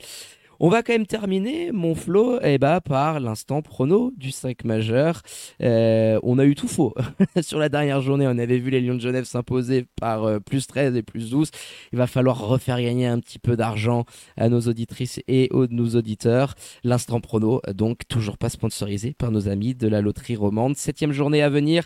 [0.61, 5.23] On va quand même terminer, mon flow, eh ben, par l'instant prono du 5 majeur.
[5.61, 6.95] Euh, on a eu tout faux.
[7.41, 10.95] Sur la dernière journée, on avait vu les Lions de Genève s'imposer par plus 13
[10.95, 11.51] et plus 12.
[11.91, 14.05] Il va falloir refaire gagner un petit peu d'argent
[14.37, 16.55] à nos auditrices et aux nos auditeurs.
[16.85, 20.77] L'instant prono, donc toujours pas sponsorisé par nos amis de la loterie romande.
[20.77, 21.83] Septième journée à venir.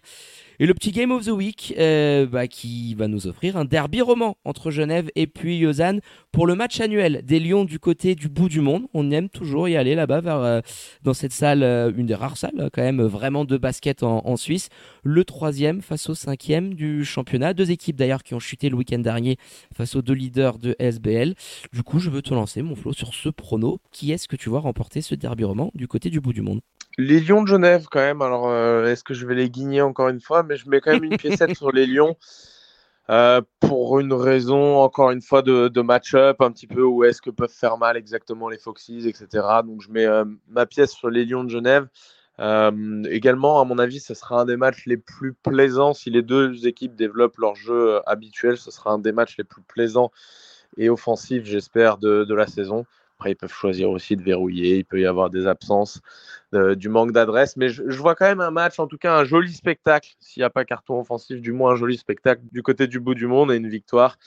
[0.60, 4.02] Et le petit Game of the Week euh, bah, qui va nous offrir un derby
[4.02, 8.30] roman entre Genève et puis Lausanne pour le match annuel des Lions du côté du
[8.30, 8.86] bout du monde.
[8.94, 10.62] On aime toujours y aller là-bas vers euh,
[11.04, 14.70] dans cette salle, euh, une des rares salles quand même vraiment de basket en, Suisse.
[15.04, 17.54] Le troisième face au cinquième du championnat.
[17.54, 19.38] Deux équipes d'ailleurs qui ont chuté le week-end dernier
[19.76, 21.36] face aux deux leaders de SBL.
[21.74, 23.80] Du coup, je veux te lancer mon flot sur ce prono.
[23.92, 26.62] Qui est-ce que tu vois remporter ce derby roman du côté du bout du monde?
[26.98, 28.22] Les Lions de Genève, quand même.
[28.22, 30.44] Alors, euh, est-ce que je vais les guigner encore une fois?
[30.44, 32.16] Mais je mets quand même une piécette sur les Lions.
[33.10, 37.30] Euh, pour une raison, encore une fois, de, match-up, un petit peu où est-ce que
[37.30, 39.28] peuvent faire mal exactement les Foxes, etc.
[39.66, 41.88] Donc, je mets euh, ma pièce sur les Lions de Genève.
[43.10, 45.94] également, à mon avis, ce sera un des matchs les plus plaisants.
[45.94, 49.62] Si les deux équipes développent leur jeu habituel, ce sera un des matchs les plus
[49.62, 50.12] plaisants
[50.78, 52.86] et offensifs, j'espère, de la saison.
[53.22, 54.78] Après, ils peuvent choisir aussi de verrouiller.
[54.78, 56.02] Il peut y avoir des absences,
[56.56, 57.56] euh, du manque d'adresse.
[57.56, 60.16] Mais je, vois quand même un match, en tout cas un joli spectacle.
[60.20, 63.14] S'il n'y a pas carton offensif, du moins un joli spectacle du côté du bout
[63.14, 64.18] du monde et une victoire.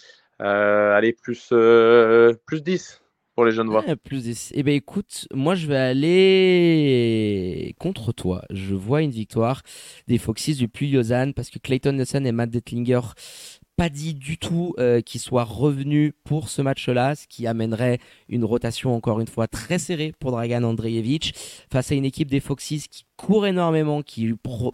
[0.40, 3.02] Euh, allez, plus, euh, plus 10.
[3.35, 3.83] pour les jeunes voix.
[4.04, 8.42] plus Eh ben écoute, moi je vais aller contre toi.
[8.50, 9.62] Je vois une victoire
[10.07, 13.00] des Foxes du Puy Lausanne parce que Clayton Nelson et Matt Detlinger
[13.76, 18.44] pas dit du tout euh, qu'il soit revenu pour ce match-là, ce qui amènerait une
[18.44, 21.34] rotation encore une fois très serrée pour Dragan Andreevich.
[21.72, 24.33] Face à une équipe des Foxes qui court énormément, qui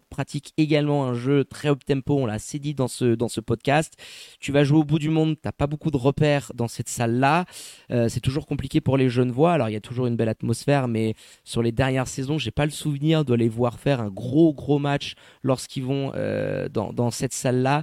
[0.08, 3.40] pratique également un jeu très up tempo, on l'a assez dit dans ce, dans ce
[3.40, 3.94] podcast.
[4.40, 7.44] Tu vas jouer au bout du monde, t'as pas beaucoup de repères dans cette salle-là.
[7.90, 9.52] Euh, c'est toujours compliqué pour les jeunes voix.
[9.52, 12.64] Alors il y a toujours une belle atmosphère, mais sur les dernières saisons, j'ai pas
[12.64, 17.10] le souvenir de les voir faire un gros gros match lorsqu'ils vont euh, dans, dans
[17.10, 17.82] cette salle-là.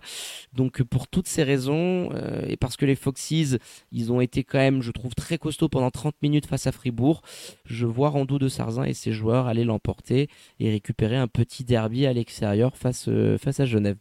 [0.54, 3.58] Donc pour toutes ces raisons, euh, et parce que les Foxes,
[3.92, 7.22] ils ont été quand même, je trouve, très costauds pendant 30 minutes face à Fribourg,
[7.66, 10.30] je vois Rando de Sarzin et ses joueurs aller l'emporter
[10.60, 13.98] et récupérer un petit derby à l'extérieur face, euh, face à Genève.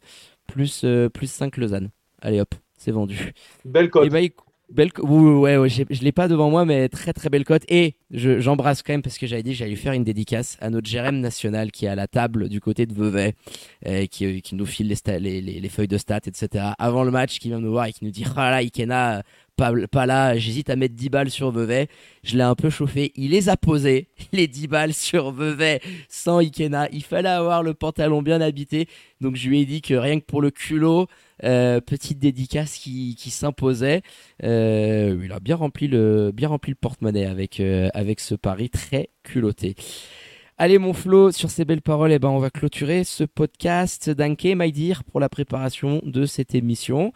[0.47, 1.89] Plus, euh, plus 5 Lausanne.
[2.21, 3.33] Allez hop, c'est vendu.
[3.65, 4.05] Belle cote.
[4.07, 4.29] Eh ben,
[4.69, 7.63] belle ouais, ouais, je l'ai pas devant moi, mais très très belle cote.
[7.69, 10.89] Et j'embrasse quand même parce que j'avais dit j'allais lui faire une dédicace à notre
[10.89, 13.33] Jérém national qui est à la table du côté de Vevey,
[13.85, 16.65] euh, qui, qui, nous file les, les, les, feuilles de stats, etc.
[16.77, 19.23] Avant le match, qui vient nous voir et qui nous dit ah là Ikena,
[19.57, 21.87] pas, là, j'hésite à mettre 10 balles sur Vevey.
[22.23, 23.11] Je l'ai un peu chauffé.
[23.15, 26.87] Il les a posées, les 10 balles sur Vevey sans Ikena.
[26.91, 28.87] Il fallait avoir le pantalon bien habité.
[29.19, 31.07] Donc je lui ai dit que rien que pour le culot,
[31.43, 34.03] euh, petite dédicace qui, s'imposait.
[34.43, 38.69] Euh, il a bien rempli le, bien rempli le porte-monnaie avec, euh, avec ce pari
[38.69, 39.75] très culotté.
[40.59, 44.45] Allez mon Flo, sur ces belles paroles, eh ben, on va clôturer ce podcast d'Anke
[44.55, 47.13] Maïdir pour la préparation de cette émission.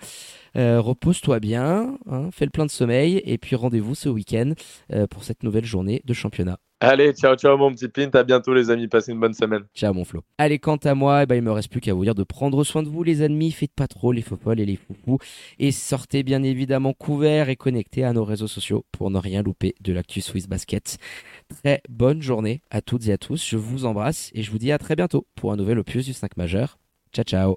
[0.55, 4.53] Euh, repose-toi bien, hein, fais le plein de sommeil et puis rendez-vous ce week-end
[4.93, 6.59] euh, pour cette nouvelle journée de championnat.
[6.83, 9.65] Allez, ciao, ciao mon petit Pint, à bientôt les amis, passez une bonne semaine.
[9.75, 10.23] Ciao mon Flo.
[10.39, 12.63] Allez, quant à moi, eh ben, il me reste plus qu'à vous dire de prendre
[12.63, 15.19] soin de vous les amis, faites pas trop les faux et les foufous
[15.59, 19.75] et sortez bien évidemment couverts et connectés à nos réseaux sociaux pour ne rien louper
[19.79, 20.97] de l'actu Swiss Basket.
[21.61, 24.71] Très bonne journée à toutes et à tous, je vous embrasse et je vous dis
[24.71, 26.79] à très bientôt pour un nouvel opus du 5 majeur.
[27.13, 27.49] Ciao ciao